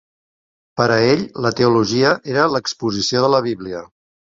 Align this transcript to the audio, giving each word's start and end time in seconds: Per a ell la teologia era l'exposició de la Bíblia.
Per 0.79 0.87
a 0.93 0.97
ell 1.09 1.21
la 1.47 1.51
teologia 1.59 2.15
era 2.33 2.49
l'exposició 2.55 3.25
de 3.27 3.33
la 3.37 3.45
Bíblia. 3.53 3.87